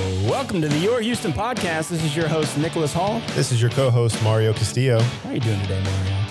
[0.00, 1.90] Welcome to the Your Houston podcast.
[1.90, 3.20] This is your host, Nicholas Hall.
[3.34, 4.98] This is your co host, Mario Castillo.
[4.98, 6.26] How are you doing today, Mario?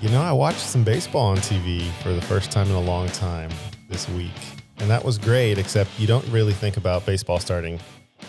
[0.00, 3.08] You know, I watched some baseball on TV for the first time in a long
[3.08, 3.50] time
[3.88, 4.30] this week,
[4.78, 7.80] and that was great, except you don't really think about baseball starting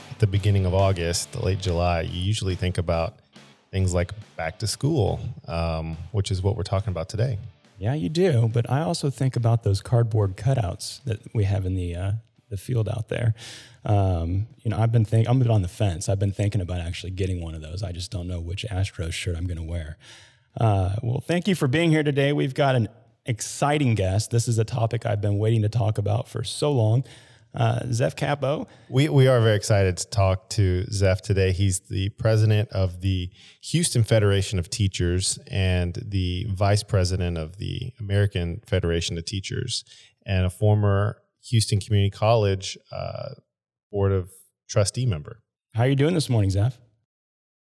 [0.10, 2.02] at the beginning of August, the late July.
[2.02, 3.20] You usually think about
[3.70, 7.38] things like back to school, um, which is what we're talking about today.
[7.78, 8.50] Yeah, you do.
[8.52, 12.12] But I also think about those cardboard cutouts that we have in the uh,
[12.50, 13.34] the field out there.
[13.84, 15.30] Um, you know, I've been thinking.
[15.30, 16.10] I'm on the fence.
[16.10, 17.84] I've been thinking about actually getting one of those.
[17.84, 19.98] I just don't know which Astros shirt I'm going to wear.
[20.60, 22.34] Uh, well, thank you for being here today.
[22.34, 22.88] We've got an
[23.26, 24.32] exciting guest.
[24.32, 27.04] This is a topic I've been waiting to talk about for so long.
[27.54, 27.80] Uh,
[28.18, 28.68] Capo.
[28.90, 31.54] We, we are very excited to talk to Zeph today.
[31.54, 33.30] He's the president of the
[33.62, 39.86] Houston Federation of Teachers and the vice president of the American Federation of Teachers
[40.26, 43.36] and a former Houston Community College uh,
[43.92, 44.32] Board of
[44.68, 45.42] Trustee member.
[45.74, 46.80] How are you doing this morning, Zeph?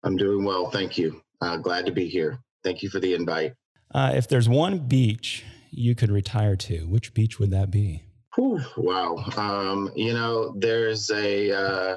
[0.03, 0.69] I'm doing well.
[0.69, 1.21] Thank you.
[1.41, 2.39] Uh, glad to be here.
[2.63, 3.53] Thank you for the invite.
[3.93, 8.03] Uh, if there's one beach you could retire to, which beach would that be?
[8.35, 9.23] Whew, wow.
[9.35, 11.95] Um, you know, there's a uh,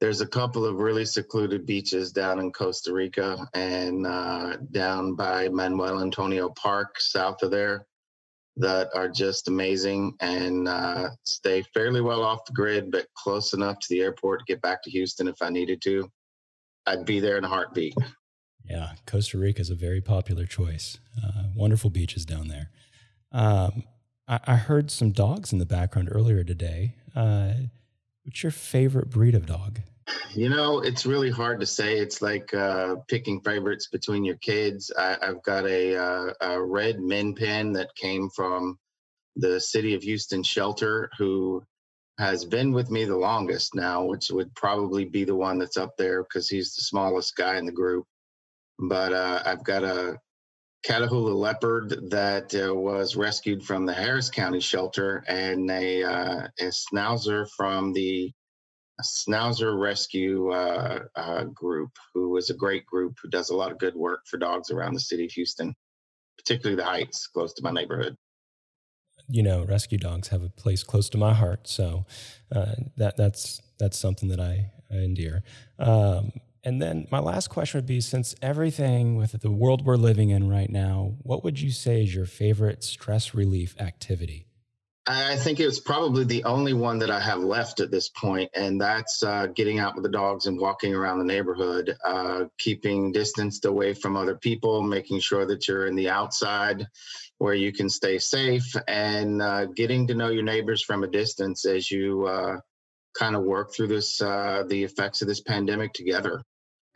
[0.00, 5.48] there's a couple of really secluded beaches down in Costa Rica and uh, down by
[5.48, 7.86] Manuel Antonio Park, south of there,
[8.56, 13.78] that are just amazing and uh, stay fairly well off the grid, but close enough
[13.80, 16.10] to the airport to get back to Houston if I needed to.
[16.86, 17.94] I'd be there in a heartbeat.
[18.64, 20.98] Yeah, Costa Rica is a very popular choice.
[21.20, 22.70] Uh, wonderful beaches down there.
[23.32, 23.82] Um,
[24.28, 26.94] I, I, heard some dogs in the background earlier today.
[27.14, 27.52] Uh,
[28.24, 29.80] what's your favorite breed of dog?
[30.32, 31.98] You know, it's really hard to say.
[31.98, 34.90] It's like uh, picking favorites between your kids.
[34.96, 38.78] I, have got a, uh, a red min pin that came from
[39.36, 41.62] the city of Houston shelter, who
[42.18, 45.96] has been with me the longest now, which would probably be the one that's up
[45.96, 48.04] there because he's the smallest guy in the group.
[48.78, 50.18] But uh, I've got a
[50.86, 56.64] Catahoula leopard that uh, was rescued from the Harris County shelter and a, uh, a
[56.64, 58.32] schnauzer from the
[59.02, 63.78] Schnauzer Rescue uh, uh, group, who is a great group who does a lot of
[63.78, 65.74] good work for dogs around the city of Houston,
[66.38, 68.16] particularly the Heights, close to my neighborhood.
[69.28, 72.06] You know, rescue dogs have a place close to my heart, so
[72.50, 75.42] uh, that that's that's something that I, I endear.
[75.78, 80.30] Um, and then my last question would be since everything with the world we're living
[80.30, 84.46] in right now, what would you say is your favorite stress relief activity?
[85.12, 88.80] I think it's probably the only one that I have left at this point, and
[88.80, 93.64] that's uh, getting out with the dogs and walking around the neighborhood, uh, keeping distanced
[93.64, 96.86] away from other people, making sure that you're in the outside
[97.38, 101.66] where you can stay safe, and uh, getting to know your neighbors from a distance
[101.66, 102.58] as you uh,
[103.18, 106.40] kind of work through this uh, the effects of this pandemic together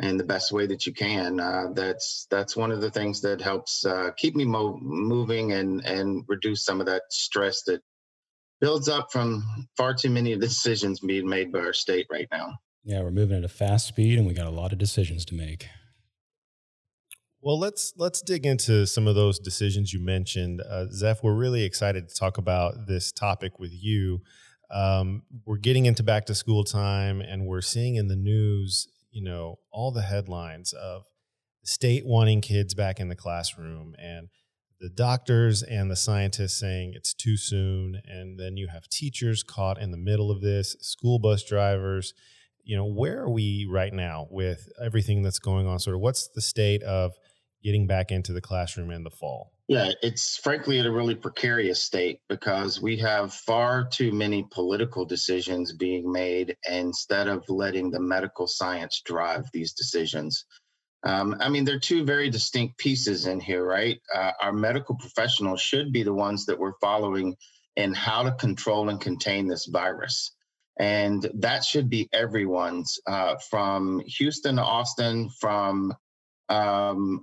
[0.00, 1.40] in the best way that you can.
[1.40, 5.84] Uh, that's that's one of the things that helps uh, keep me mo- moving and
[5.84, 7.82] and reduce some of that stress that
[8.64, 9.44] builds up from
[9.76, 12.58] far too many of the decisions being made by our state right now.
[12.82, 15.34] Yeah, we're moving at a fast speed, and we got a lot of decisions to
[15.34, 15.68] make.
[17.42, 21.22] Well, let's let's dig into some of those decisions you mentioned, uh, Zeph.
[21.22, 24.20] We're really excited to talk about this topic with you.
[24.70, 29.22] Um, we're getting into back to school time, and we're seeing in the news, you
[29.22, 31.02] know, all the headlines of
[31.60, 34.30] the state wanting kids back in the classroom and
[34.84, 39.80] the doctors and the scientists saying it's too soon and then you have teachers caught
[39.80, 42.12] in the middle of this school bus drivers.
[42.64, 45.78] You know where are we right now with everything that's going on?
[45.78, 47.14] Sort of what's the state of
[47.62, 49.52] getting back into the classroom in the fall?
[49.68, 55.06] Yeah it's frankly at a really precarious state because we have far too many political
[55.06, 60.44] decisions being made instead of letting the medical science drive these decisions
[61.04, 64.00] um, I mean, there are two very distinct pieces in here, right?
[64.14, 67.36] Uh, our medical professionals should be the ones that we're following
[67.76, 70.32] in how to control and contain this virus.
[70.78, 75.94] And that should be everyone's uh, from Houston to Austin, from
[76.48, 77.22] um,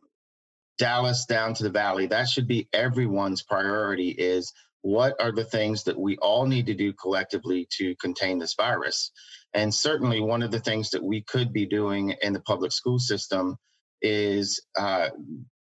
[0.77, 2.05] Dallas down to the Valley.
[2.05, 4.53] That should be everyone's priority is
[4.83, 9.11] what are the things that we all need to do collectively to contain this virus?
[9.53, 12.99] And certainly, one of the things that we could be doing in the public school
[12.99, 13.57] system
[14.01, 15.09] is uh,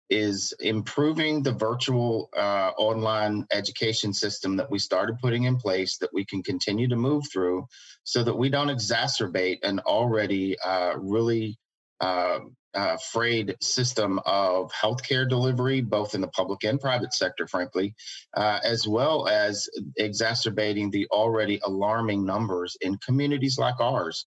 [0.10, 6.14] is improving the virtual uh, online education system that we started putting in place that
[6.14, 7.66] we can continue to move through
[8.04, 11.58] so that we don't exacerbate an already uh, really
[12.02, 12.40] uh,
[12.76, 17.96] uh, frayed system of healthcare delivery, both in the public and private sector, frankly,
[18.36, 24.26] uh, as well as exacerbating the already alarming numbers in communities like ours,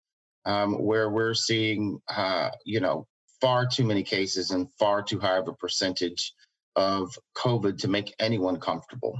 [0.46, 3.08] um, where we're seeing, uh, you know,
[3.42, 6.34] far too many cases and far too high of a percentage
[6.76, 9.20] of COVID to make anyone comfortable.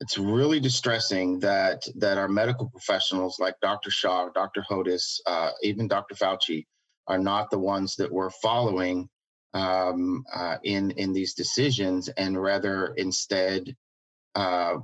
[0.00, 3.90] It's really distressing that that our medical professionals like Dr.
[3.90, 4.64] Shah, Dr.
[4.68, 6.14] Hotez, uh, even Dr.
[6.14, 6.64] Fauci
[7.06, 9.08] are not the ones that we're following
[9.52, 13.76] um, uh, in in these decisions, and rather instead
[14.34, 14.76] uh,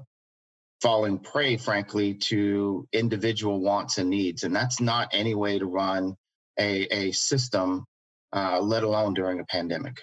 [0.83, 6.15] falling prey, frankly, to individual wants and needs, and that's not any way to run
[6.59, 7.87] a a system,
[8.33, 10.01] uh, let alone during a pandemic.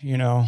[0.00, 0.46] You know,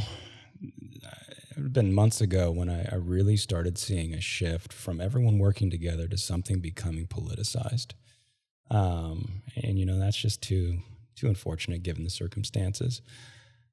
[0.63, 5.39] it had been months ago when I, I really started seeing a shift from everyone
[5.39, 7.93] working together to something becoming politicized.
[8.71, 10.79] Um, and you know that's just too
[11.17, 13.03] too unfortunate given the circumstances.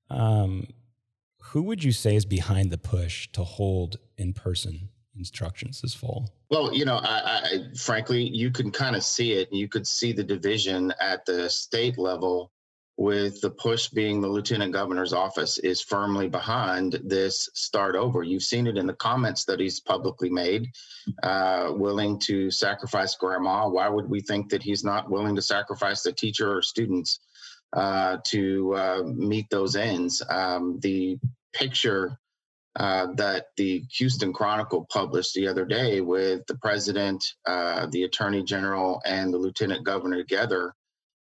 [0.10, 0.68] Um,
[1.42, 6.34] who would you say is behind the push to hold in person instructions this fall?
[6.50, 9.52] Well, you know, I, I, frankly, you can kind of see it.
[9.52, 12.52] You could see the division at the state level
[12.98, 18.24] with the push being the lieutenant governor's office is firmly behind this start over.
[18.24, 20.72] You've seen it in the comments that he's publicly made,
[21.22, 23.70] uh, willing to sacrifice grandma.
[23.70, 27.20] Why would we think that he's not willing to sacrifice the teacher or students
[27.74, 30.24] uh, to uh, meet those ends?
[30.28, 31.20] Um, the
[31.54, 32.18] picture
[32.78, 38.44] uh, that the Houston Chronicle published the other day with the president, uh, the attorney
[38.44, 40.74] general, and the lieutenant governor together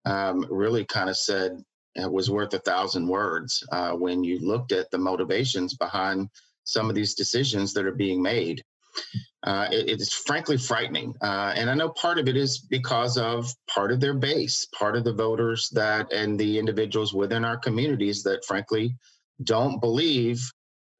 [0.06, 1.62] um, really kind of said
[1.94, 6.28] it was worth a thousand words uh, when you looked at the motivations behind
[6.64, 8.62] some of these decisions that are being made.
[9.42, 11.14] Uh, it, it's frankly frightening.
[11.22, 14.96] Uh, and I know part of it is because of part of their base, part
[14.96, 18.96] of the voters that and the individuals within our communities that frankly
[19.42, 20.40] don't believe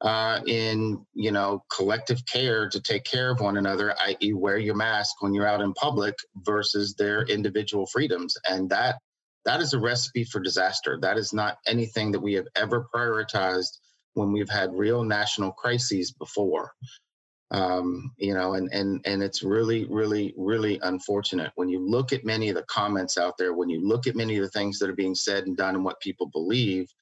[0.02, 4.75] uh, in you know collective care to take care of one another, i.e., wear your
[4.75, 6.14] mask when you're out in public
[6.44, 8.96] versus their individual freedoms, and that
[9.46, 10.98] that is a recipe for disaster.
[11.00, 13.78] That is not anything that we have ever prioritized
[14.14, 16.72] when we've had real national crises before.
[17.52, 22.25] Um, you know, and and and it's really, really, really unfortunate when you look at
[22.25, 23.54] many of the comments out there.
[23.54, 25.84] When you look at many of the things that are being said and done, and
[25.84, 26.92] what people believe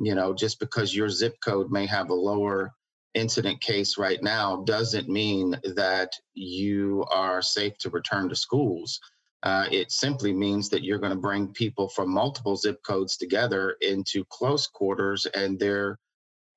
[0.00, 2.72] you know, just because your zip code may have a lower
[3.14, 9.00] incident case right now doesn't mean that you are safe to return to schools.
[9.42, 13.76] Uh, it simply means that you're going to bring people from multiple zip codes together
[13.80, 15.98] into close quarters, and their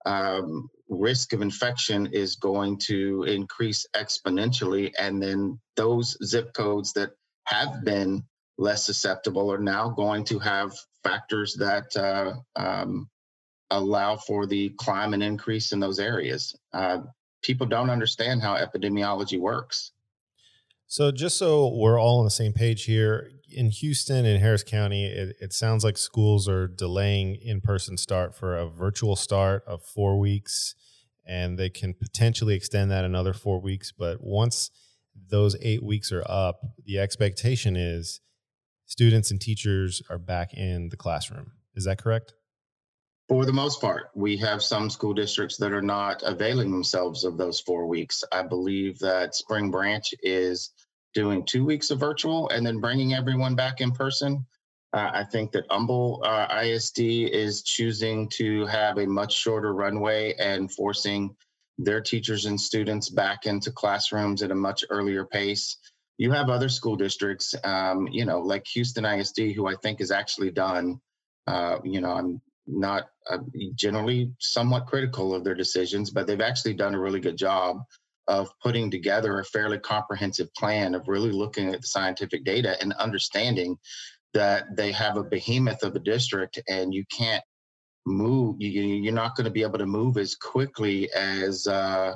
[0.06, 4.92] um, risk of infection is going to increase exponentially.
[4.98, 7.12] And then those zip codes that
[7.46, 8.24] have been
[8.58, 10.74] less susceptible are now going to have
[11.04, 13.08] factors that uh, um,
[13.72, 16.56] allow for the climate increase in those areas.
[16.74, 17.00] Uh,
[17.42, 19.92] people don't understand how epidemiology works.
[20.88, 25.06] So, just so we're all on the same page here, in Houston and Harris County,
[25.06, 29.84] it, it sounds like schools are delaying in person start for a virtual start of
[29.84, 30.76] four weeks,
[31.26, 33.94] and they can potentially extend that another four weeks.
[33.98, 34.70] But once
[35.30, 38.20] those eight weeks are up, the expectation is
[38.86, 41.54] students and teachers are back in the classroom.
[41.74, 42.34] Is that correct?
[43.30, 47.38] For the most part, we have some school districts that are not availing themselves of
[47.38, 48.24] those four weeks.
[48.32, 50.72] I believe that Spring Branch is
[51.14, 54.46] doing two weeks of virtual and then bringing everyone back in person.
[54.94, 60.34] Uh, I think that Humble uh, ISD is choosing to have a much shorter runway
[60.38, 61.34] and forcing
[61.78, 65.78] their teachers and students back into classrooms at a much earlier pace.
[66.18, 70.12] You have other school districts, um, you know, like Houston ISD, who I think is
[70.12, 71.00] actually done.
[71.48, 73.40] Uh, you know, I'm not uh,
[73.75, 77.78] generally somewhat critical of their decisions, but they've actually done a really good job
[78.28, 82.94] of putting together a fairly comprehensive plan of really looking at the scientific data and
[82.94, 83.78] understanding
[84.34, 87.44] that they have a behemoth of a district and you can't
[88.06, 92.16] move you, are not going to be able to move as quickly as uh,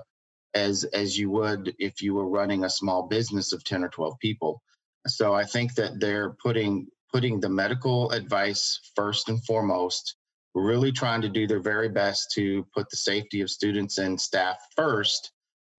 [0.53, 4.17] as as you would if you were running a small business of 10 or 12
[4.19, 4.61] people.
[5.07, 10.15] So i think that they're putting putting the medical advice first and foremost
[10.55, 14.57] really trying to do their very best to put the safety of students and staff
[14.75, 15.31] first,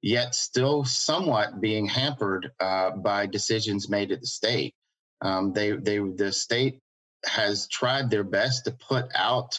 [0.03, 4.75] yet still somewhat being hampered uh, by decisions made at the state.
[5.23, 6.79] Um, they, they, the state
[7.25, 9.59] has tried their best to put out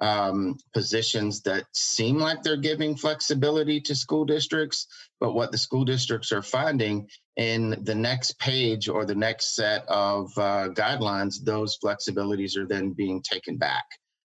[0.00, 4.86] um, positions that seem like they're giving flexibility to school districts,
[5.20, 9.84] but what the school districts are finding in the next page or the next set
[9.88, 13.84] of uh, guidelines, those flexibilities are then being taken back.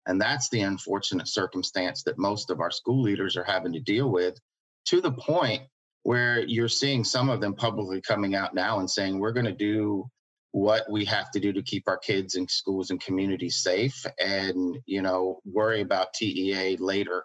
[0.09, 4.09] And that's the unfortunate circumstance that most of our school leaders are having to deal
[4.09, 4.39] with
[4.85, 5.61] to the point
[6.01, 9.51] where you're seeing some of them publicly coming out now and saying, we're going to
[9.51, 10.09] do
[10.51, 14.79] what we have to do to keep our kids in schools and communities safe and,
[14.87, 17.23] you know, worry about TEA later,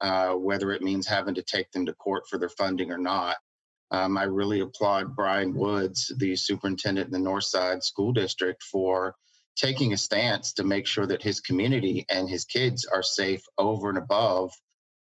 [0.00, 3.36] uh, whether it means having to take them to court for their funding or not.
[3.92, 9.14] Um, I really applaud Brian Woods, the superintendent in the Northside School District, for
[9.56, 13.88] taking a stance to make sure that his community and his kids are safe over
[13.88, 14.52] and above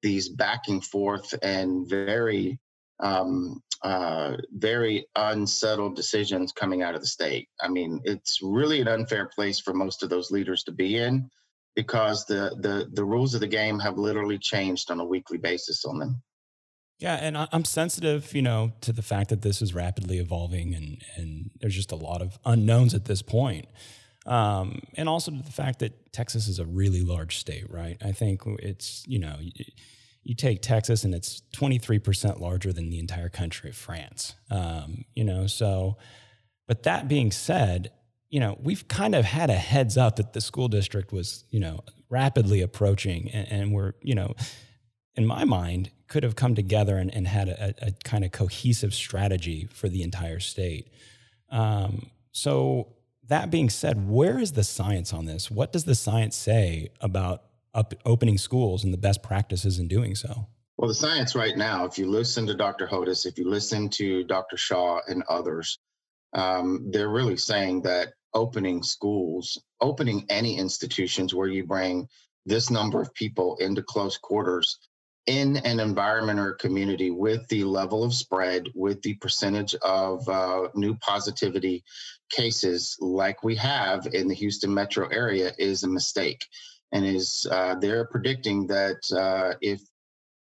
[0.03, 2.59] these backing forth and very
[3.01, 7.49] um, uh, very unsettled decisions coming out of the state.
[7.61, 11.29] I mean, it's really an unfair place for most of those leaders to be in
[11.75, 15.85] because the the the rules of the game have literally changed on a weekly basis
[15.85, 16.23] on them.
[17.01, 21.03] Yeah, and I'm sensitive, you know, to the fact that this is rapidly evolving, and
[21.17, 23.67] and there's just a lot of unknowns at this point,
[24.26, 27.97] um, and also the fact that Texas is a really large state, right?
[28.02, 29.37] I think it's you know.
[30.26, 34.35] You take Texas and it's 23% larger than the entire country of France.
[34.50, 35.99] Um, you know, so,
[36.66, 37.93] but that being said,
[38.31, 41.61] you know, we've kind of had a heads up that the school district was, you
[41.61, 44.35] know, rapidly approaching and, and we're, you know,
[45.14, 48.93] in my mind, could have come together and, and had a, a, kind of cohesive
[48.93, 50.88] strategy for the entire state.
[51.50, 52.88] Um, so,
[53.28, 55.50] that being said, where is the science on this?
[55.50, 57.43] What does the science say about
[57.75, 60.47] up, opening schools and the best practices in doing so?
[60.76, 62.87] Well, the science right now, if you listen to Dr.
[62.87, 64.57] Hotez, if you listen to Dr.
[64.57, 65.78] Shah and others,
[66.35, 72.09] um, they're really saying that opening schools, opening any institutions where you bring
[72.45, 74.78] this number of people into close quarters
[75.26, 80.28] in an environment or a community with the level of spread, with the percentage of
[80.28, 81.83] uh, new positivity
[82.31, 86.47] cases like we have in the Houston metro area is a mistake.
[86.93, 89.81] And is uh, they're predicting that uh, if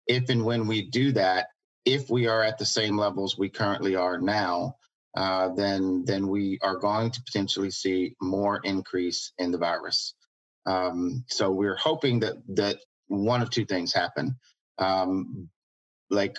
[0.08, 1.48] if and when we do that,
[1.86, 4.76] if we are at the same levels we currently are now,
[5.16, 10.16] uh, then then we are going to potentially see more increase in the virus.
[10.66, 14.36] Um, so we're hoping that that one of two things happen
[14.82, 15.50] um,
[16.10, 16.38] like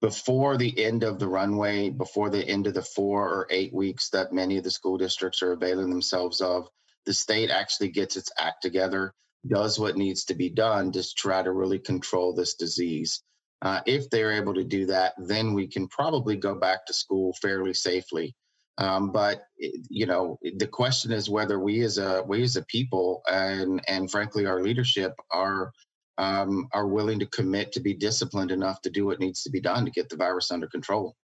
[0.00, 4.10] before the end of the runway, before the end of the four or eight weeks
[4.10, 6.68] that many of the school districts are availing themselves of,
[7.06, 9.14] the state actually gets its act together,
[9.46, 13.22] does what needs to be done to try to really control this disease.
[13.62, 17.34] Uh, if they're able to do that, then we can probably go back to school
[17.40, 18.34] fairly safely.
[18.78, 23.22] Um, but you know, the question is whether we as a we as a people
[23.30, 25.70] and and frankly our leadership are
[26.20, 29.60] um, are willing to commit to be disciplined enough to do what needs to be
[29.60, 31.16] done to get the virus under control.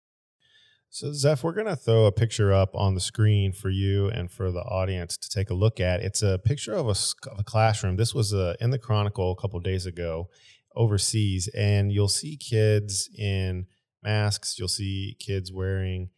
[0.89, 4.31] So, Zeph, we're going to throw a picture up on the screen for you and
[4.31, 6.01] for the audience to take a look at.
[6.01, 6.97] It's a picture of a,
[7.31, 7.97] of a classroom.
[7.97, 10.31] This was uh, in the Chronicle a couple days ago
[10.75, 13.67] overseas, and you'll see kids in
[14.03, 14.59] masks.
[14.59, 16.09] You'll see kids wearing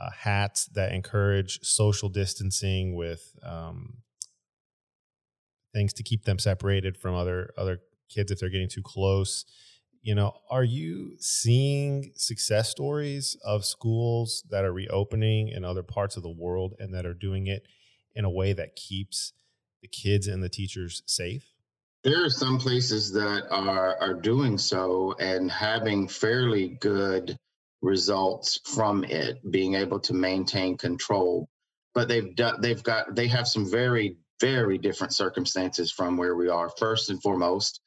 [0.00, 3.98] uh, hats that encourage social distancing with um,
[5.74, 7.80] things to keep them separated from other other
[8.12, 9.44] kids if they're getting too close.
[10.02, 16.16] You know, are you seeing success stories of schools that are reopening in other parts
[16.16, 17.66] of the world and that are doing it
[18.14, 19.32] in a way that keeps
[19.80, 21.52] the kids and the teachers safe?
[22.02, 27.36] There are some places that are are doing so and having fairly good
[27.80, 31.48] results from it, being able to maintain control.
[31.94, 36.48] But they've done they've got they have some very very different circumstances from where we
[36.48, 36.68] are.
[36.70, 37.80] First and foremost,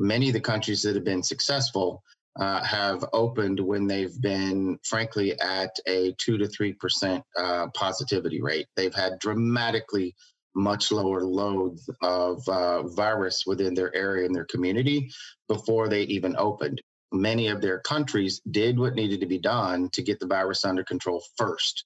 [0.00, 2.02] many of the countries that have been successful
[2.38, 8.40] uh, have opened when they've been, frankly, at a two to three percent uh, positivity
[8.40, 8.66] rate.
[8.76, 10.14] They've had dramatically
[10.54, 15.10] much lower loads of uh, virus within their area and their community
[15.48, 16.80] before they even opened.
[17.12, 20.84] Many of their countries did what needed to be done to get the virus under
[20.84, 21.84] control first.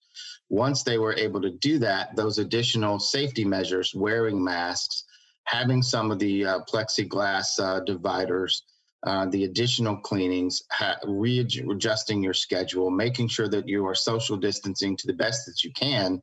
[0.51, 5.05] Once they were able to do that, those additional safety measures, wearing masks,
[5.45, 8.65] having some of the uh, plexiglass uh, dividers,
[9.07, 14.97] uh, the additional cleanings, ha- readjusting your schedule, making sure that you are social distancing
[14.97, 16.21] to the best that you can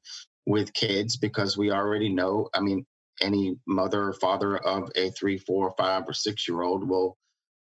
[0.48, 2.86] with kids, because we already know, I mean,
[3.22, 7.18] any mother or father of a three, four, five, or six year old will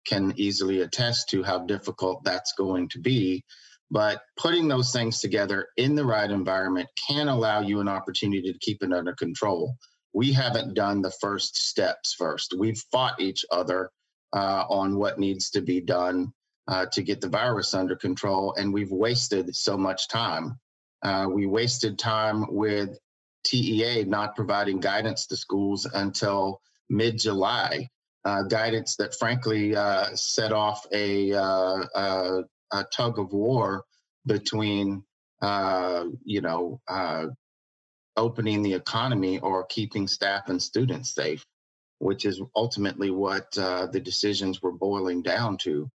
[0.06, 3.44] can easily attest to how difficult that's going to be.
[3.90, 8.58] But putting those things together in the right environment can allow you an opportunity to
[8.58, 9.76] keep it under control
[10.12, 12.54] we haven't done the first steps first.
[12.56, 13.90] We've fought each other
[14.32, 16.32] uh, on what needs to be done
[16.68, 20.58] uh, to get the virus under control, and we've wasted so much time.
[21.02, 22.98] Uh, we wasted time with
[23.44, 27.88] TEA not providing guidance to schools until mid July.
[28.24, 32.42] Uh, guidance that frankly uh, set off a, uh, a,
[32.72, 33.82] a, tug of war
[34.26, 35.02] between,
[36.24, 36.80] you know,
[38.16, 41.44] opening the economy or keeping staff and students safe,
[41.98, 45.88] which is ultimately what uh, the decisions were boiling down to.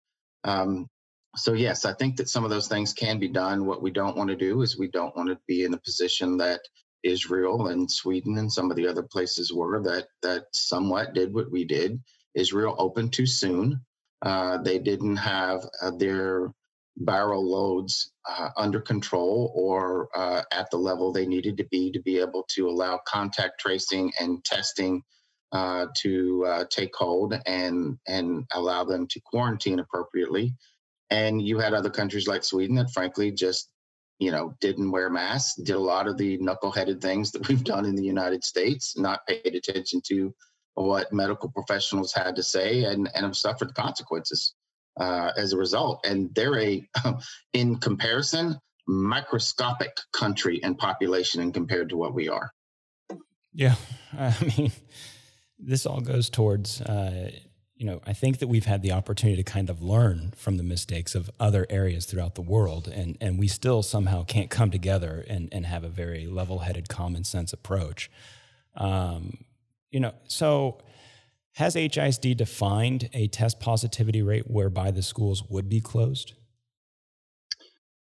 [0.44, 0.88] Um,
[1.36, 3.66] so yes, I think that some of those things can be done.
[3.66, 6.38] What we don't want to do is we don't want to be in a position
[6.38, 6.62] that
[7.04, 11.52] Israel and Sweden and some of the other places were that that somewhat did what
[11.52, 12.02] we did.
[12.36, 13.82] Israel opened too soon.
[14.24, 16.52] Uh, they didn't have uh, their
[17.04, 22.02] viral loads uh, under control or uh, at the level they needed to be to
[22.02, 25.04] be able to allow contact tracing and testing
[25.52, 30.54] uh, to uh, take hold and and allow them to quarantine appropriately.
[31.10, 33.70] And you had other countries like Sweden that, frankly, just
[34.20, 37.86] you know, didn't wear masks, did a lot of the knuckleheaded things that we've done
[37.86, 40.34] in the United States, not paid attention to
[40.74, 44.54] what medical professionals had to say, and, and have suffered the consequences
[45.00, 46.06] uh, as a result.
[46.06, 46.88] And they're a,
[47.54, 52.52] in comparison, microscopic country and population and compared to what we are.
[53.54, 53.76] Yeah.
[54.18, 54.72] I mean,
[55.60, 57.32] this all goes towards uh,
[57.78, 60.64] you know, I think that we've had the opportunity to kind of learn from the
[60.64, 65.24] mistakes of other areas throughout the world, and and we still somehow can't come together
[65.30, 68.10] and and have a very level-headed, common sense approach.
[68.76, 69.46] Um,
[69.92, 70.80] you know, so
[71.58, 76.34] has HISD defined a test positivity rate whereby the schools would be closed?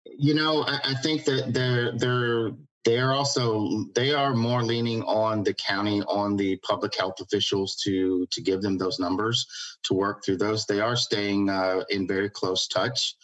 [0.04, 2.50] You know, I, I think that they're they're
[2.84, 7.76] they are also they are more leaning on the county on the public health officials
[7.84, 9.46] to to give them those numbers
[9.84, 13.14] to work through those they are staying uh, in very close touch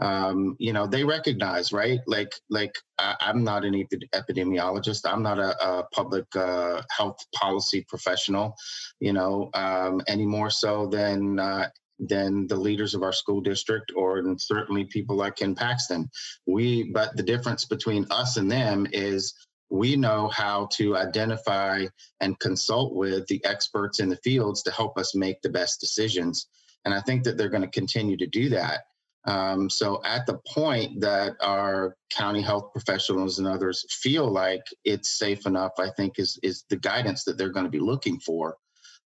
[0.00, 3.74] um, you know they recognize right like like I, am not an
[4.14, 8.54] epidemiologist i'm not a, a public uh, health policy professional
[8.98, 11.68] you know um, any more so than uh,
[12.00, 16.08] than the leaders of our school district or certainly people like Ken Paxton.
[16.46, 19.34] We, but the difference between us and them is
[19.70, 21.86] we know how to identify
[22.20, 26.48] and consult with the experts in the fields to help us make the best decisions.
[26.84, 28.80] And I think that they're going to continue to do that.
[29.26, 35.18] Um, so at the point that our county health professionals and others feel like it's
[35.18, 38.56] safe enough, I think is is the guidance that they're going to be looking for.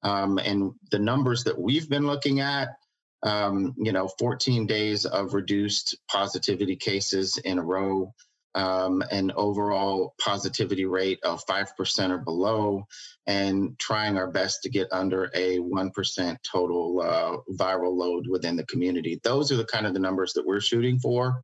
[0.03, 2.71] Um, and the numbers that we've been looking at
[3.23, 8.13] um, you know, 14 days of reduced positivity cases in a row,
[8.55, 12.87] um, an overall positivity rate of 5% or below,
[13.27, 18.67] and trying our best to get under a 1% total uh, viral load within the
[18.67, 19.21] community.
[19.23, 21.43] Those are the kind of the numbers that we're shooting for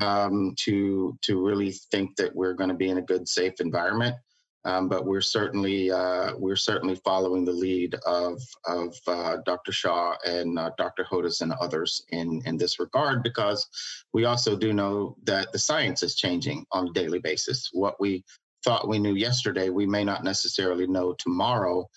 [0.00, 4.16] um, to, to really think that we're going to be in a good, safe environment.
[4.64, 9.72] Um, but we're certainly uh, we're certainly following the lead of of uh, Dr.
[9.72, 11.04] Shah and uh, Dr.
[11.04, 13.66] Hotez and others in in this regard because
[14.12, 17.70] we also do know that the science is changing on a daily basis.
[17.72, 18.24] What we
[18.64, 21.88] thought we knew yesterday, we may not necessarily know tomorrow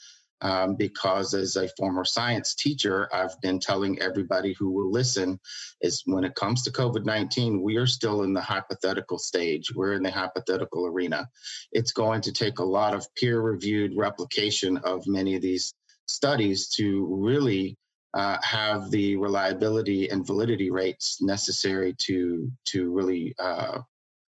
[0.41, 5.39] um, because as a former science teacher, I've been telling everybody who will listen
[5.81, 9.73] is when it comes to COVID 19, we are still in the hypothetical stage.
[9.73, 11.29] We're in the hypothetical arena.
[11.71, 15.73] It's going to take a lot of peer reviewed replication of many of these
[16.07, 17.77] studies to really
[18.13, 23.79] uh, have the reliability and validity rates necessary to to really uh,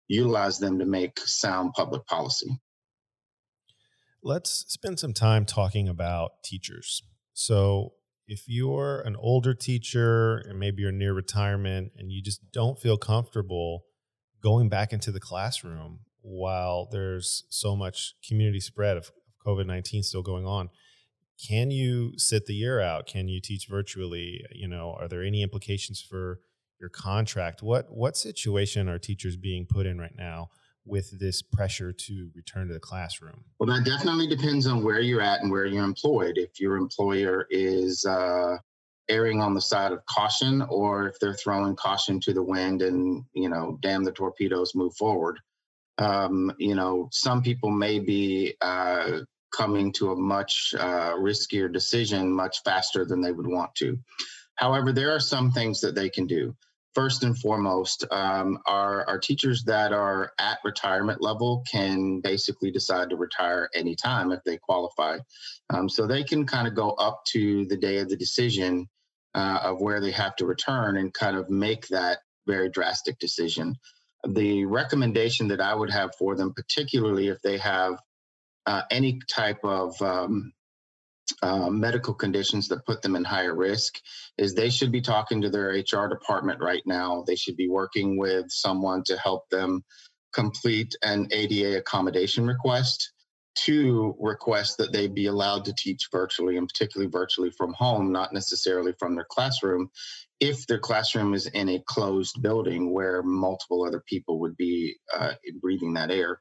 [0.08, 2.60] utilize them to make sound public policy
[4.27, 7.01] let's spend some time talking about teachers.
[7.33, 7.93] So,
[8.27, 12.97] if you're an older teacher and maybe you're near retirement and you just don't feel
[12.97, 13.85] comfortable
[14.43, 19.11] going back into the classroom while there's so much community spread of
[19.45, 20.69] COVID 19 still going on,
[21.47, 23.07] can you sit the year out?
[23.07, 24.41] Can you teach virtually?
[24.51, 26.41] You know, are there any implications for
[26.81, 27.63] your contract?
[27.63, 30.49] What what situation are teachers being put in right now
[30.88, 33.43] with this pressure to return to the classroom?
[33.60, 36.38] Well, that definitely depends on where you're at and where you're employed.
[36.38, 38.58] If your employer is uh,
[39.10, 43.23] erring on the side of caution, or if they're throwing caution to the wind and,
[43.34, 45.39] you know, damn the torpedoes, move forward.
[45.97, 49.19] Um, you know, some people may be uh,
[49.56, 53.97] coming to a much uh, riskier decision much faster than they would want to.
[54.56, 56.56] However, there are some things that they can do
[56.97, 63.12] first and foremost, um, our, our teachers that are at retirement level can basically decide
[63.12, 65.19] to retire anytime if they qualify.
[65.69, 68.88] Um, so they can kind of go up to the day of the decision
[69.36, 73.75] uh, of where they have to return and kind of make that very drastic decision.
[74.27, 77.99] The recommendation that I would have for them, particularly if they have
[78.65, 80.51] uh, any type of um,
[81.41, 83.99] uh, medical conditions that put them in higher risk
[84.37, 87.23] is they should be talking to their hr department right now.
[87.25, 89.83] They should be working with someone to help them
[90.33, 93.11] complete an ada accommodation request
[93.55, 98.31] to request that they be allowed to teach virtually and particularly virtually from home not
[98.33, 99.89] necessarily from their classroom
[100.39, 105.33] if their classroom is in a closed building where multiple other people would be uh,
[105.59, 106.39] breathing that air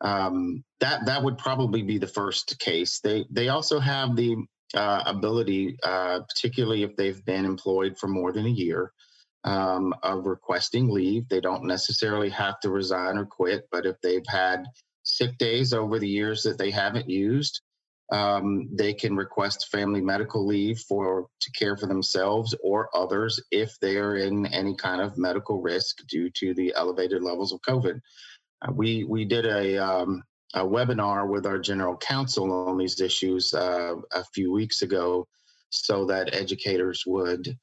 [0.00, 3.00] um, that that would probably be the first case.
[3.00, 4.36] They they also have the
[4.74, 8.92] uh, ability, uh, particularly if they've been employed for more than a year,
[9.44, 11.28] um, of requesting leave.
[11.28, 14.64] They don't necessarily have to resign or quit, but if they've had
[15.04, 17.60] sick days over the years that they haven't used,
[18.12, 23.78] um, they can request family medical leave for to care for themselves or others if
[23.80, 28.00] they are in any kind of medical risk due to the elevated levels of COVID.
[28.66, 30.22] Uh, we we did a, um,
[30.54, 35.26] a webinar with our general counsel on these issues uh, a few weeks ago,
[35.70, 37.56] so that educators would,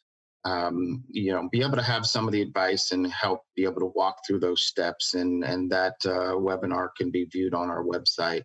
[0.46, 3.80] um, you know, be able to have some of the advice and help be able
[3.80, 5.14] to walk through those steps.
[5.14, 8.44] And and that uh, webinar can be viewed on our website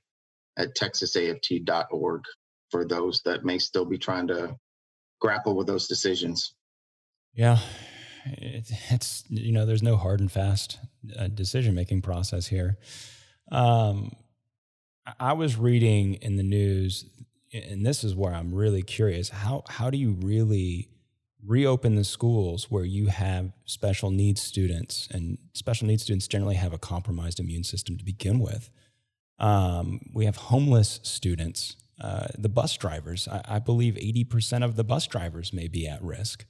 [0.59, 2.23] at texasaft.org
[2.71, 4.57] for those that may still be trying to
[5.21, 6.55] grapple with those decisions.
[7.35, 7.59] Yeah,
[8.39, 10.79] it, it's you know there's no hard and fast
[11.19, 12.79] uh, decision making process here.
[13.51, 14.12] Um,
[15.21, 17.05] I was reading in the news,
[17.53, 20.89] and this is where I'm really curious how how do you really
[21.47, 26.73] reopen the schools where you have special needs students and special needs students generally have
[26.73, 28.69] a compromised immune system to begin with.
[29.39, 31.77] Um, we have homeless students.
[32.01, 36.03] Uh, the bus drivers, I, I, believe 80% of the bus drivers may be at
[36.03, 36.45] risk.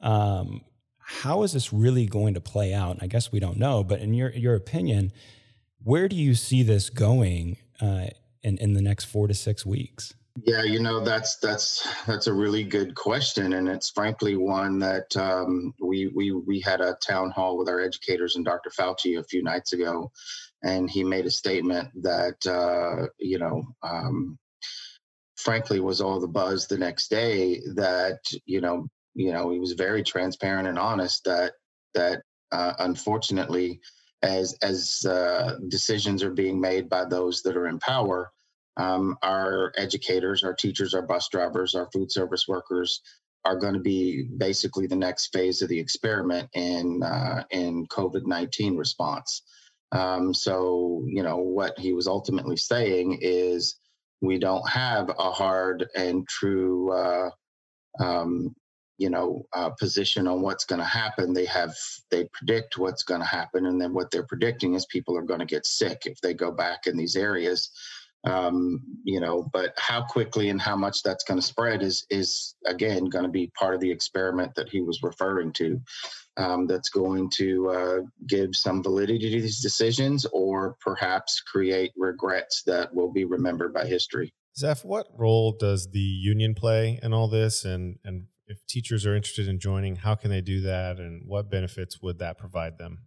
[0.00, 0.62] Um,
[1.06, 2.98] how is this really going to play out?
[3.00, 5.12] I guess we don't know, but in your your opinion,
[5.82, 8.08] where do you see this going uh,
[8.42, 10.14] in in the next four to six weeks?
[10.44, 15.16] Yeah, you know that's that's that's a really good question, and it's frankly one that
[15.16, 18.70] um, we we we had a town hall with our educators and Dr.
[18.70, 20.10] Fauci a few nights ago,
[20.64, 24.36] and he made a statement that uh, you know um,
[25.36, 29.72] frankly was all the buzz the next day that you know you know, he was
[29.72, 31.54] very transparent and honest that
[31.94, 33.80] that uh, unfortunately,
[34.22, 38.30] as as uh, decisions are being made by those that are in power,
[38.76, 43.00] um, our educators, our teachers, our bus drivers, our food service workers
[43.46, 48.26] are going to be basically the next phase of the experiment in uh, in COVID
[48.26, 49.42] nineteen response.
[49.92, 53.76] Um, so you know what he was ultimately saying is
[54.20, 57.30] we don't have a hard and true uh,
[58.00, 58.54] um,
[58.98, 61.32] you know uh, position on what's going to happen.
[61.32, 61.74] They have
[62.10, 65.40] they predict what's going to happen and then what they're predicting is people are going
[65.40, 67.70] to get sick if they go back in these areas.
[68.24, 72.56] Um, you know but how quickly and how much that's going to spread is is
[72.66, 75.80] again going to be part of the experiment that he was referring to
[76.36, 82.62] um, that's going to uh, give some validity to these decisions or perhaps create regrets
[82.64, 84.32] that will be remembered by history.
[84.56, 87.64] Zeph, what role does the union play in all this?
[87.64, 91.50] And and if teachers are interested in joining, how can they do that and what
[91.50, 92.98] benefits would that provide them?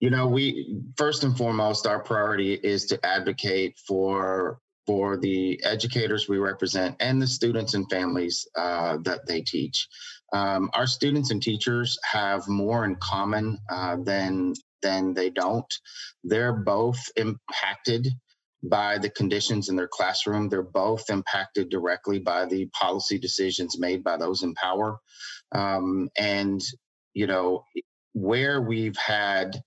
[0.00, 6.28] You know, we first and foremost, our priority is to advocate for for the educators
[6.28, 9.86] we represent and the students and families uh, that they teach.
[10.32, 15.72] Um, our students and teachers have more in common uh, than than they don't.
[16.24, 18.08] They're both impacted
[18.62, 20.48] by the conditions in their classroom.
[20.48, 24.98] They're both impacted directly by the policy decisions made by those in power.
[25.52, 26.60] Um, and,
[27.14, 27.64] you know,
[28.14, 29.62] where we've had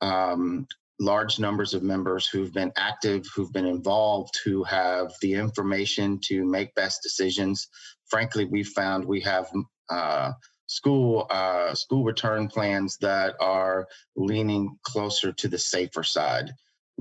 [0.00, 0.66] um,
[0.98, 6.44] large numbers of members who've been active, who've been involved, who have the information to
[6.44, 7.68] make best decisions,
[8.06, 9.50] frankly, we found we have
[9.90, 10.32] uh,
[10.66, 16.52] school uh, school return plans that are leaning closer to the safer side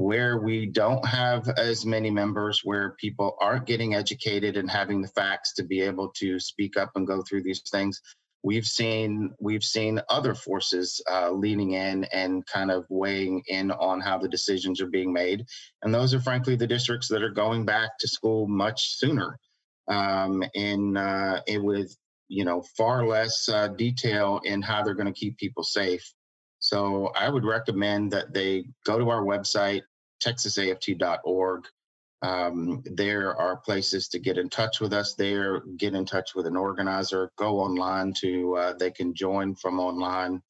[0.01, 5.07] where we don't have as many members, where people aren't getting educated and having the
[5.09, 8.01] facts to be able to speak up and go through these things,
[8.43, 14.01] we've seen we've seen other forces uh, leaning in and kind of weighing in on
[14.01, 15.45] how the decisions are being made,
[15.83, 19.37] and those are frankly the districts that are going back to school much sooner,
[19.87, 21.95] um, in, uh, in with
[22.27, 26.11] you know far less uh, detail in how they're going to keep people safe.
[26.61, 29.81] So I would recommend that they go to our website,
[30.23, 31.65] texasaft.org.
[32.23, 36.45] Um, there are places to get in touch with us there, get in touch with
[36.45, 40.41] an organizer, go online to, uh, they can join from online.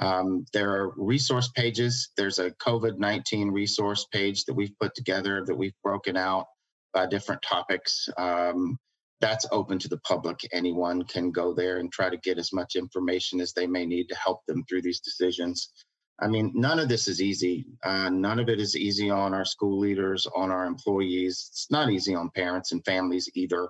[0.00, 2.10] Um, there are resource pages.
[2.16, 6.46] There's a COVID 19 resource page that we've put together that we've broken out
[6.92, 8.08] by different topics.
[8.18, 8.78] Um,
[9.20, 10.40] that's open to the public.
[10.52, 14.08] Anyone can go there and try to get as much information as they may need
[14.08, 15.70] to help them through these decisions.
[16.20, 17.66] I mean, none of this is easy.
[17.82, 21.48] Uh, none of it is easy on our school leaders, on our employees.
[21.50, 23.68] It's not easy on parents and families either.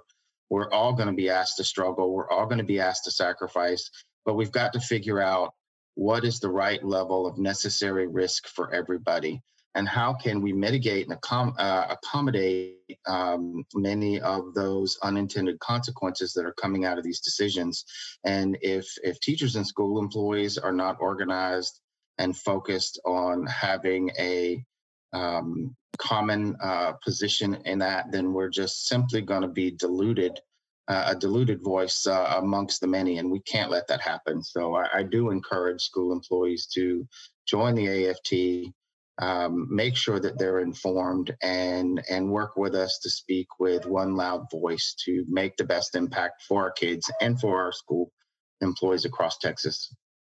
[0.50, 2.12] We're all going to be asked to struggle.
[2.12, 3.90] We're all going to be asked to sacrifice,
[4.26, 5.54] but we've got to figure out
[5.94, 9.42] what is the right level of necessary risk for everybody
[9.76, 12.76] and how can we mitigate and accom- uh, accommodate
[13.07, 17.85] um, many of those unintended consequences that are coming out of these decisions
[18.24, 21.80] and if if teachers and school employees are not organized
[22.18, 24.64] and focused on having a
[25.12, 30.40] um, common uh, position in that then we're just simply going to be diluted
[30.88, 34.42] uh, a diluted voice uh, amongst the many, and we can't let that happen.
[34.42, 37.07] So I, I do encourage school employees to
[37.46, 38.72] join the AFT,
[39.18, 44.14] um, make sure that they're informed, and and work with us to speak with one
[44.14, 48.12] loud voice to make the best impact for our kids and for our school
[48.61, 49.94] employees across Texas.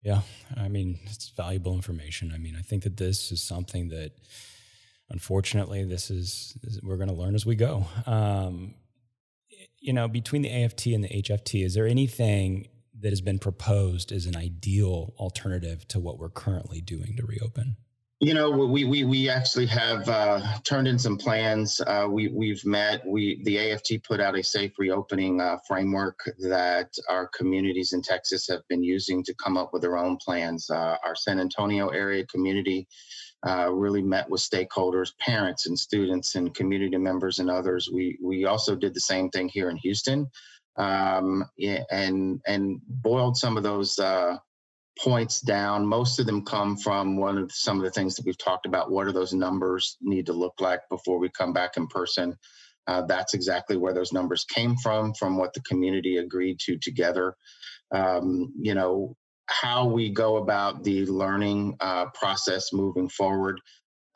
[0.07, 0.21] Yeah,
[0.55, 2.31] I mean it's valuable information.
[2.33, 4.11] I mean I think that this is something that
[5.09, 7.85] unfortunately this is, we're going to learn as we go.
[8.05, 8.75] Um,
[9.79, 12.69] you know, between the AFT and the HFT, is there anything
[13.01, 17.75] that has been proposed as an ideal alternative to what we're currently doing to reopen?
[18.19, 21.79] You know, we we we actually have uh, turned in some plans.
[21.81, 23.05] Uh, we we've met.
[23.05, 28.47] We the AFT put out a safe reopening uh, framework that our communities in Texas
[28.47, 30.67] have been using to come up with their own plans.
[30.67, 32.87] Uh, our San Antonio area community
[33.47, 37.87] uh, really met with stakeholders, parents and students and community members and others.
[37.93, 40.25] We we also did the same thing here in Houston,
[40.75, 41.45] um,
[41.91, 44.37] and and boiled some of those uh,
[45.03, 45.85] points down.
[45.85, 48.91] Most of them come from one of some of the things that we've talked about.
[48.91, 52.37] What do those numbers need to look like before we come back in person?
[52.87, 57.35] Uh, that's exactly where those numbers came from, from what the community agreed to together.
[57.93, 59.15] Um, you know,
[59.47, 63.59] how we go about the learning uh, process moving forward.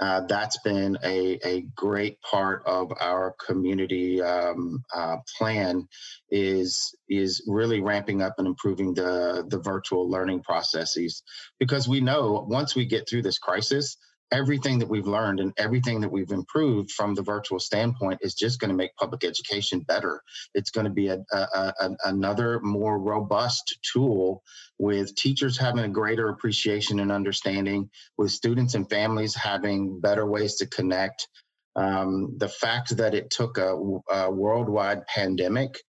[0.02, 5.88] Uh, that's been a, a great part of our community um, uh, plan
[6.32, 11.22] is is really ramping up and improving the the virtual learning processes.
[11.60, 13.96] Because we know once we get through this crisis
[14.32, 18.60] everything that we've learned and everything that we've improved from the virtual standpoint is just
[18.60, 20.22] going to make public education better.
[20.54, 24.44] It's going to be a, a, a, another more robust tool
[24.80, 30.56] with teachers having a greater appreciation and understanding, with students and families having better ways
[30.56, 31.28] to connect.
[31.76, 33.78] Um, the fact that it took a,
[34.12, 35.82] a worldwide pandemic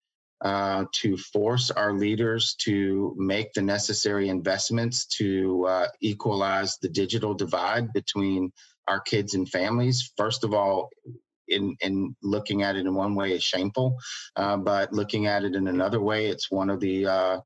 [0.43, 7.33] uh, to force our leaders to make the necessary investments to uh, equalize the digital
[7.35, 8.53] divide between
[8.89, 10.13] our kids and families.
[10.17, 10.91] First of all,
[11.49, 13.97] in, in looking at it in one way is shameful,
[14.37, 17.41] uh, but looking at it in another way, it's one of the uh,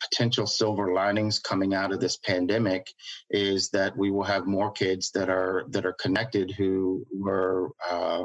[0.00, 2.86] potential silver linings coming out of this pandemic
[3.30, 8.24] is that we will have more kids that are that are connected who were uh,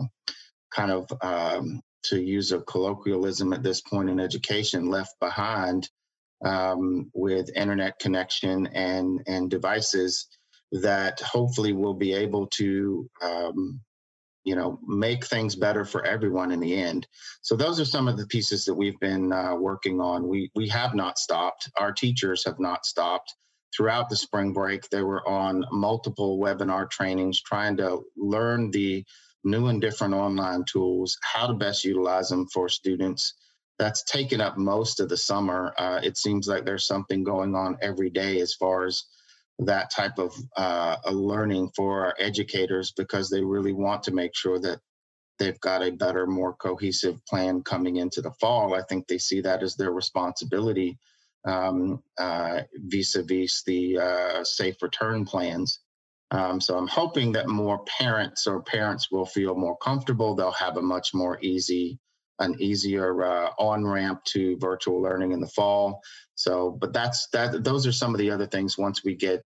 [0.72, 5.90] kind of um, to use a colloquialism at this point in education, left behind
[6.44, 10.28] um, with internet connection and and devices
[10.72, 13.80] that hopefully will be able to um,
[14.44, 17.08] you know make things better for everyone in the end.
[17.42, 20.28] So those are some of the pieces that we've been uh, working on.
[20.28, 21.70] We we have not stopped.
[21.78, 23.34] Our teachers have not stopped.
[23.76, 29.04] Throughout the spring break they were on multiple webinar trainings trying to learn the
[29.44, 33.34] new and different online tools, how to best utilize them for students.
[33.80, 35.74] That's taken up most of the summer.
[35.78, 39.04] Uh, it seems like there's something going on every day as far as
[39.60, 44.60] that type of uh, learning for our educators because they really want to make sure
[44.60, 44.80] that
[45.40, 48.76] they've got a better, more cohesive plan coming into the fall.
[48.76, 50.98] I think they see that as their responsibility
[51.46, 55.80] um, uh, vis-a-vis the uh, safe return plans.
[56.34, 60.34] Um, so I'm hoping that more parents or parents will feel more comfortable.
[60.34, 62.00] They'll have a much more easy,
[62.40, 66.02] an easier uh, on ramp to virtual learning in the fall.
[66.34, 67.64] So, but that's that.
[67.64, 68.80] Those are some of the other things.
[68.80, 69.44] Once we get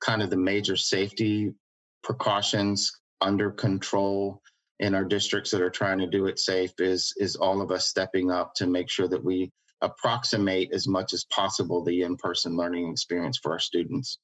[0.00, 1.52] kind of the major safety
[2.04, 4.40] precautions under control
[4.78, 7.86] in our districts that are trying to do it safe, is is all of us
[7.86, 12.88] stepping up to make sure that we approximate as much as possible the in-person learning
[12.92, 14.18] experience for our students.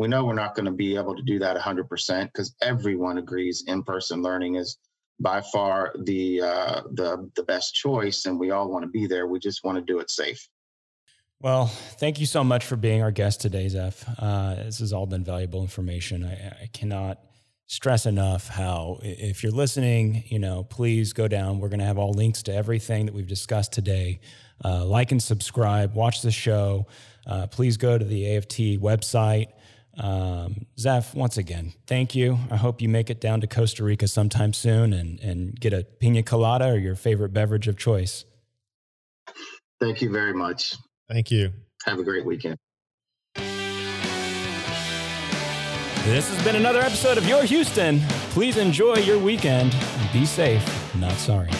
[0.00, 3.64] We know we're not going to be able to do that 100% because everyone agrees
[3.66, 4.78] in-person learning is
[5.20, 9.26] by far the uh, the the best choice, and we all want to be there.
[9.26, 10.48] We just want to do it safe.
[11.42, 14.02] Well, thank you so much for being our guest today, Zeph.
[14.18, 16.24] Uh, this has all been valuable information.
[16.24, 17.18] I, I cannot
[17.66, 21.60] stress enough how if you're listening, you know, please go down.
[21.60, 24.20] We're going to have all links to everything that we've discussed today.
[24.64, 25.92] Uh, like and subscribe.
[25.94, 26.86] Watch the show.
[27.26, 29.48] Uh, please go to the AFT website.
[29.96, 32.38] Um, Zeph, once again, thank you.
[32.50, 35.84] I hope you make it down to Costa Rica sometime soon and, and get a
[35.84, 38.24] pina colada or your favorite beverage of choice.
[39.80, 40.76] Thank you very much.
[41.08, 41.52] Thank you.
[41.84, 42.56] Have a great weekend.
[46.04, 48.00] This has been another episode of Your Houston.
[48.30, 51.50] Please enjoy your weekend and be safe, not sorry.